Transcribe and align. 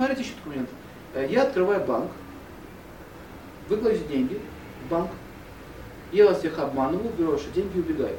смотрите 0.00 0.22
еще 0.22 0.32
момент. 0.46 0.70
Э, 1.12 1.26
Я 1.28 1.42
открываю 1.42 1.84
банк, 1.84 2.10
вы 3.68 3.76
кладете 3.76 4.08
деньги 4.08 4.40
в 4.84 4.90
банк, 4.90 5.10
я 6.10 6.24
вас 6.24 6.38
всех 6.38 6.58
обманываю, 6.58 7.12
беру 7.12 7.32
ваши 7.32 7.50
деньги 7.50 7.76
и 7.76 7.80
убегаю. 7.80 8.16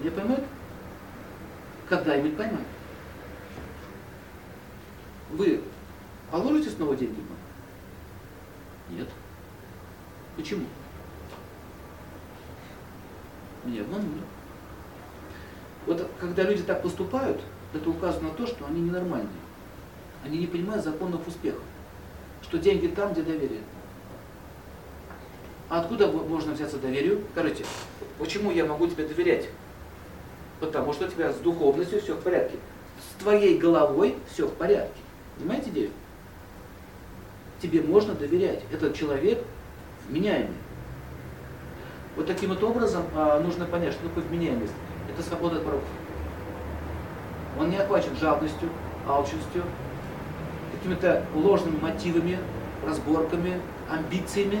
Меня 0.00 0.10
поймают? 0.10 0.44
Когда-нибудь 1.88 2.36
поймают. 2.36 2.66
Вы 5.30 5.62
положите 6.32 6.70
снова 6.70 6.96
деньги 6.96 7.14
в 7.20 7.28
банк? 7.28 7.38
Нет. 8.90 9.08
Почему? 10.36 10.66
Меня 13.64 13.82
обманули. 13.82 14.20
Вот 15.86 16.10
когда 16.18 16.42
люди 16.42 16.64
так 16.64 16.82
поступают, 16.82 17.40
это 17.72 17.88
указано 17.88 18.30
на 18.30 18.34
то, 18.34 18.48
что 18.48 18.66
они 18.66 18.80
ненормальные. 18.80 19.43
Они 20.24 20.38
не 20.38 20.46
понимают 20.46 20.82
законов 20.84 21.26
успеха. 21.28 21.60
Что 22.42 22.58
деньги 22.58 22.86
там, 22.86 23.12
где 23.12 23.22
доверие. 23.22 23.60
А 25.68 25.80
откуда 25.80 26.08
можно 26.08 26.52
взяться 26.52 26.78
доверию? 26.78 27.22
Скажите, 27.32 27.64
почему 28.18 28.50
я 28.50 28.64
могу 28.64 28.86
тебе 28.86 29.06
доверять? 29.06 29.48
Потому 30.60 30.92
что 30.92 31.06
у 31.06 31.08
тебя 31.08 31.32
с 31.32 31.36
духовностью 31.36 32.00
все 32.00 32.14
в 32.14 32.20
порядке. 32.20 32.56
С 32.98 33.22
твоей 33.22 33.58
головой 33.58 34.16
все 34.32 34.46
в 34.46 34.54
порядке. 34.54 35.00
Понимаете 35.36 35.70
идею? 35.70 35.90
Тебе 37.60 37.82
можно 37.82 38.14
доверять. 38.14 38.62
Этот 38.72 38.94
человек 38.94 39.42
вменяемый. 40.08 40.56
Вот 42.16 42.26
таким 42.26 42.50
вот 42.50 42.62
образом 42.62 43.04
а, 43.14 43.40
нужно 43.40 43.64
понять, 43.64 43.94
что 43.94 44.08
такое 44.08 44.22
вменяемость. 44.24 44.72
Это 45.12 45.22
свобода 45.26 45.56
от 45.56 45.64
пороков. 45.64 45.88
Он 47.58 47.70
не 47.70 47.76
охвачен 47.76 48.16
жадностью, 48.16 48.68
алчностью, 49.06 49.64
какими-то 50.84 51.24
ложными 51.34 51.80
мотивами, 51.80 52.38
разборками, 52.86 53.58
амбициями. 53.88 54.60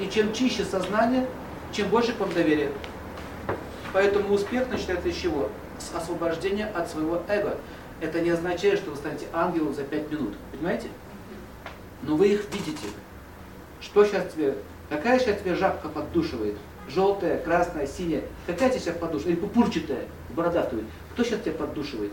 И 0.00 0.08
чем 0.08 0.32
чище 0.32 0.64
сознание, 0.64 1.26
чем 1.72 1.88
больше 1.88 2.14
к 2.14 2.20
вам 2.20 2.32
доверия. 2.32 2.70
Поэтому 3.92 4.32
успех 4.32 4.70
начинается 4.70 5.12
с 5.12 5.14
чего? 5.14 5.50
С 5.78 5.94
освобождения 5.94 6.66
от 6.66 6.90
своего 6.90 7.22
эго. 7.28 7.58
Это 8.00 8.20
не 8.22 8.30
означает, 8.30 8.78
что 8.78 8.92
вы 8.92 8.96
станете 8.96 9.26
ангелом 9.34 9.74
за 9.74 9.82
пять 9.82 10.10
минут. 10.10 10.34
Понимаете? 10.50 10.88
Но 12.02 12.16
вы 12.16 12.28
их 12.28 12.46
видите. 12.52 12.86
Что 13.80 14.06
сейчас 14.06 14.32
тебе, 14.32 14.54
какая 14.88 15.18
сейчас 15.18 15.38
тебе 15.40 15.54
жабка 15.54 15.88
поддушивает? 15.88 16.56
Желтая, 16.88 17.38
красная, 17.38 17.86
синяя. 17.86 18.22
Какая 18.46 18.70
тебе 18.70 18.80
сейчас 18.80 18.96
поддушивает? 18.96 19.36
Или 19.38 19.44
пупурчатая, 19.44 20.06
бородатую. 20.30 20.86
Кто 21.12 21.24
сейчас 21.24 21.40
тебя 21.40 21.52
поддушивает? 21.52 22.10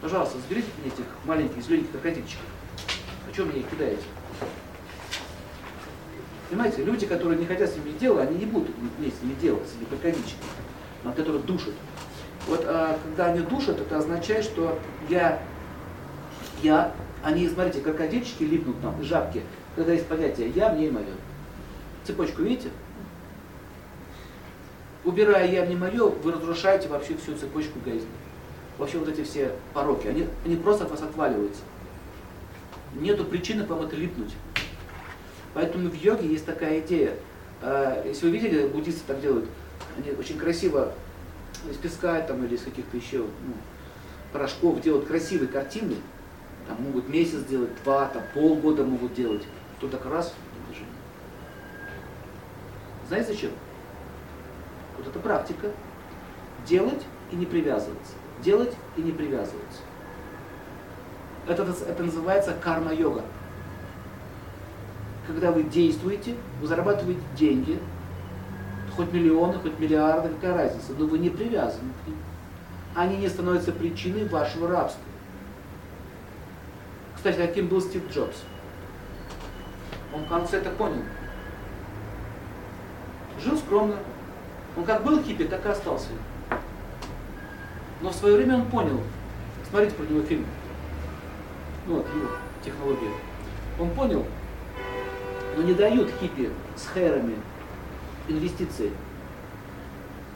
Пожалуйста, 0.00 0.38
заберите 0.38 0.68
мне 0.78 0.92
этих 0.92 1.04
маленьких 1.24 1.62
зелененьких 1.62 1.92
крокодильчиков. 1.92 2.46
А 3.28 3.34
что 3.34 3.44
мне 3.44 3.60
их 3.60 3.68
кидаете? 3.68 4.02
Понимаете, 6.48 6.84
люди, 6.84 7.06
которые 7.06 7.38
не 7.38 7.46
хотят 7.46 7.70
с 7.70 7.76
ними 7.76 7.98
дела, 7.98 8.22
они 8.22 8.38
не 8.38 8.46
будут 8.46 8.70
иметь 8.98 9.14
с 9.14 9.22
ними 9.22 9.34
дело, 9.40 9.58
с 9.64 9.74
этими 9.74 9.84
крокодильчиками, 9.84 11.14
которые 11.16 11.42
душат. 11.42 11.74
Вот 12.46 12.62
а, 12.64 12.98
когда 13.04 13.26
они 13.26 13.40
душат, 13.40 13.80
это 13.80 13.98
означает, 13.98 14.44
что 14.44 14.78
я, 15.10 15.42
я, 16.62 16.92
они, 17.22 17.46
смотрите, 17.48 17.80
крокодильчики 17.80 18.44
липнут 18.44 18.82
нам, 18.82 19.02
жабки, 19.02 19.42
когда 19.76 19.92
есть 19.92 20.06
понятие 20.06 20.50
я, 20.50 20.72
мне 20.72 20.86
и 20.86 20.90
мое. 20.90 21.04
Цепочку 22.04 22.42
видите? 22.42 22.70
Убирая 25.04 25.50
я, 25.50 25.66
мне 25.66 25.76
мое, 25.76 26.08
вы 26.08 26.32
разрушаете 26.32 26.88
вообще 26.88 27.16
всю 27.16 27.36
цепочку 27.36 27.78
жизни. 27.84 28.08
Вообще 28.78 28.98
вот 28.98 29.08
эти 29.08 29.24
все 29.24 29.52
пороки, 29.74 30.06
они, 30.06 30.26
они 30.44 30.56
просто 30.56 30.84
от 30.84 30.90
вас 30.92 31.02
отваливаются. 31.02 31.62
Нету 32.94 33.24
причины 33.24 33.64
к 33.64 33.68
вам 33.68 33.82
это 33.82 33.96
липнуть. 33.96 34.32
Поэтому 35.52 35.88
в 35.88 35.94
йоге 35.94 36.28
есть 36.28 36.46
такая 36.46 36.78
идея. 36.80 37.14
А, 37.60 38.04
если 38.06 38.26
вы 38.26 38.32
видели, 38.32 38.68
буддисты 38.68 39.02
так 39.06 39.20
делают, 39.20 39.46
они 39.96 40.12
очень 40.12 40.38
красиво 40.38 40.94
из 41.68 41.76
песка 41.76 42.20
там, 42.20 42.44
или 42.44 42.54
из 42.54 42.62
каких-то 42.62 42.96
еще 42.96 43.18
ну, 43.18 43.54
порошков 44.32 44.80
делают 44.80 45.06
красивые 45.06 45.48
картины. 45.48 45.96
Там 46.68 46.80
могут 46.82 47.08
месяц 47.08 47.42
делать, 47.44 47.70
два, 47.82 48.06
там, 48.06 48.22
полгода 48.32 48.84
могут 48.84 49.14
делать. 49.14 49.42
Тут 49.80 49.90
так 49.90 50.04
раз, 50.06 50.34
движение. 50.66 50.94
Знаете 53.08 53.32
зачем? 53.32 53.50
Вот 54.96 55.08
это 55.08 55.18
практика. 55.18 55.70
Делать 56.66 57.02
и 57.30 57.36
не 57.36 57.46
привязываться. 57.46 58.12
Делать 58.42 58.74
и 58.96 59.02
не 59.02 59.12
привязываться. 59.12 59.80
Это, 61.46 61.66
это 61.86 62.02
называется 62.02 62.54
карма-йога 62.60 63.22
когда 65.28 65.52
вы 65.52 65.62
действуете, 65.62 66.34
вы 66.60 66.66
зарабатываете 66.66 67.20
деньги, 67.36 67.78
хоть 68.96 69.12
миллионы, 69.12 69.58
хоть 69.58 69.78
миллиарды, 69.78 70.30
какая 70.30 70.54
разница, 70.54 70.92
но 70.98 71.06
вы 71.06 71.18
не 71.18 71.28
привязаны 71.28 71.92
к 72.02 72.08
ним. 72.08 72.16
Они 72.96 73.18
не 73.18 73.28
становятся 73.28 73.72
причиной 73.72 74.26
вашего 74.26 74.68
рабства. 74.68 75.02
Кстати, 77.14 77.36
каким 77.36 77.68
был 77.68 77.80
Стив 77.82 78.10
Джобс? 78.10 78.38
Он 80.14 80.24
в 80.24 80.28
конце 80.28 80.56
это 80.56 80.70
понял. 80.70 81.02
Жил 83.44 83.56
скромно. 83.58 83.96
Он 84.78 84.84
как 84.84 85.04
был 85.04 85.22
хиппи, 85.22 85.44
так 85.44 85.64
и 85.66 85.68
остался. 85.68 86.08
Но 88.00 88.10
в 88.10 88.14
свое 88.14 88.36
время 88.36 88.56
он 88.56 88.66
понял, 88.66 89.00
смотрите 89.68 89.94
про 89.94 90.04
него 90.04 90.22
фильм, 90.22 90.46
ну 91.86 91.96
вот 91.96 92.06
его 92.14 92.28
технология. 92.64 93.10
Он 93.78 93.90
понял, 93.90 94.24
но 95.56 95.62
не 95.62 95.74
дают 95.74 96.10
хиппи 96.20 96.50
с 96.76 96.86
хэрами 96.86 97.34
инвестиции. 98.28 98.92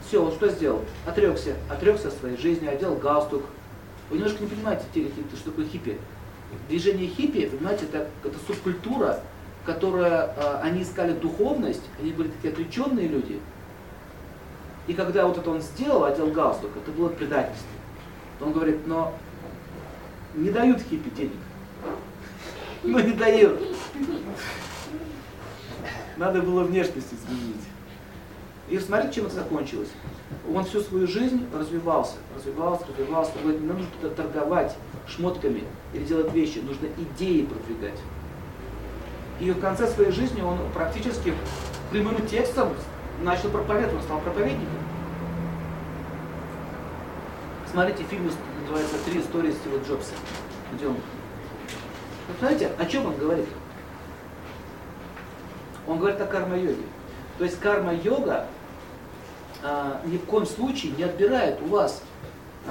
Все, 0.05 0.23
он 0.23 0.31
что 0.33 0.49
сделал? 0.49 0.81
Отрекся, 1.05 1.55
отрекся 1.69 2.09
от 2.09 2.15
своей 2.15 2.37
жизни, 2.37 2.67
одел 2.67 2.95
галстук. 2.95 3.43
Вы 4.09 4.17
немножко 4.17 4.43
не 4.43 4.49
понимаете, 4.49 4.83
что 5.35 5.51
такое 5.51 5.65
хиппи. 5.65 5.97
Движение 6.67 7.07
хиппи, 7.07 7.47
понимаете, 7.47 7.85
это, 7.85 8.07
это 8.23 8.35
субкультура, 8.45 9.21
которая, 9.65 10.35
э, 10.35 10.59
они 10.61 10.83
искали 10.83 11.13
духовность, 11.13 11.81
они 11.99 12.11
были 12.11 12.27
такие 12.27 12.53
отреченные 12.53 13.07
люди. 13.07 13.39
И 14.87 14.93
когда 14.93 15.25
вот 15.25 15.37
это 15.37 15.49
он 15.49 15.61
сделал, 15.61 16.03
одел 16.03 16.27
галстук, 16.27 16.71
это 16.75 16.91
было 16.91 17.09
предательство. 17.09 17.67
Он 18.41 18.51
говорит, 18.51 18.85
но 18.85 19.13
не 20.35 20.49
дают 20.49 20.81
хиппи 20.81 21.09
денег. 21.11 21.37
Ну 22.83 22.99
не 22.99 23.13
дают. 23.13 23.61
Надо 26.17 26.41
было 26.41 26.63
внешность 26.63 27.13
изменить. 27.13 27.61
И 28.69 28.79
смотрите, 28.79 29.15
чем 29.15 29.25
это 29.27 29.35
закончилось. 29.35 29.89
Он 30.53 30.65
всю 30.65 30.81
свою 30.81 31.07
жизнь 31.07 31.45
развивался, 31.53 32.15
развивался, 32.35 32.85
развивался. 32.87 33.31
Он 33.37 33.41
говорит, 33.43 33.61
не 33.61 33.67
нужно 33.67 33.87
торговать 34.15 34.75
шмотками 35.07 35.63
или 35.93 36.03
делать 36.03 36.33
вещи, 36.33 36.59
нужно 36.59 36.87
идеи 36.97 37.45
продвигать. 37.45 37.99
И 39.39 39.51
в 39.51 39.59
конце 39.59 39.87
своей 39.87 40.11
жизни 40.11 40.41
он 40.41 40.57
практически 40.73 41.33
прямым 41.91 42.25
текстом 42.27 42.69
начал 43.23 43.49
проповедовать, 43.49 43.95
он 43.95 44.01
стал 44.01 44.19
проповедником. 44.19 44.67
Смотрите, 47.71 48.03
фильм 48.03 48.29
называется 48.61 48.95
«Три 49.05 49.19
истории 49.19 49.51
Стива 49.51 49.77
Джобса», 49.77 50.13
где 50.73 50.87
он... 50.87 50.93
Вы 50.93 52.39
знаете, 52.39 52.71
о 52.77 52.85
чем 52.85 53.07
он 53.07 53.17
говорит? 53.17 53.47
Он 55.87 55.97
говорит 55.97 56.21
о 56.21 56.27
карма-йоге. 56.27 56.83
То 57.37 57.45
есть 57.45 57.59
карма-йога 57.59 58.45
а, 59.63 60.01
ни 60.05 60.17
в 60.17 60.25
коем 60.25 60.45
случае 60.45 60.91
не 60.93 61.03
отбирает 61.03 61.61
у 61.61 61.65
вас 61.67 62.01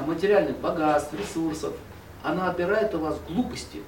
материальных 0.07 0.59
богатств, 0.59 1.13
ресурсов. 1.15 1.75
Она 2.23 2.51
отбирает 2.51 2.95
у 2.95 2.99
вас 2.99 3.19
глупости. 3.29 3.83